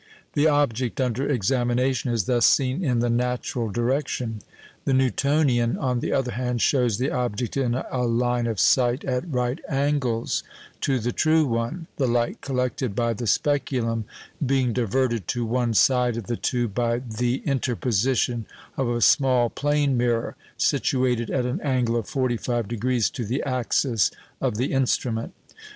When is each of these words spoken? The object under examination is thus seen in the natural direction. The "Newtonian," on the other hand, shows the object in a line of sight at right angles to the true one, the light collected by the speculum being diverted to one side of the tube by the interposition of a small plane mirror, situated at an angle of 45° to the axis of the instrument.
The 0.33 0.47
object 0.47 0.99
under 0.99 1.29
examination 1.29 2.11
is 2.11 2.23
thus 2.23 2.47
seen 2.47 2.83
in 2.83 3.01
the 3.01 3.09
natural 3.11 3.69
direction. 3.69 4.41
The 4.85 4.95
"Newtonian," 4.95 5.77
on 5.77 5.99
the 5.99 6.11
other 6.11 6.31
hand, 6.31 6.59
shows 6.63 6.97
the 6.97 7.11
object 7.11 7.55
in 7.55 7.75
a 7.75 8.01
line 8.01 8.47
of 8.47 8.59
sight 8.59 9.03
at 9.05 9.31
right 9.31 9.59
angles 9.69 10.41
to 10.89 10.97
the 10.97 11.11
true 11.11 11.45
one, 11.45 11.85
the 11.97 12.07
light 12.07 12.41
collected 12.41 12.95
by 12.95 13.13
the 13.13 13.27
speculum 13.27 14.05
being 14.43 14.73
diverted 14.73 15.27
to 15.27 15.45
one 15.45 15.75
side 15.75 16.17
of 16.17 16.25
the 16.25 16.35
tube 16.35 16.73
by 16.73 16.97
the 16.97 17.43
interposition 17.45 18.47
of 18.77 18.89
a 18.89 19.01
small 19.01 19.51
plane 19.51 19.97
mirror, 19.97 20.35
situated 20.57 21.29
at 21.29 21.45
an 21.45 21.61
angle 21.61 21.95
of 21.95 22.09
45° 22.09 23.11
to 23.11 23.23
the 23.23 23.43
axis 23.43 24.09
of 24.41 24.57
the 24.57 24.73
instrument. 24.73 25.35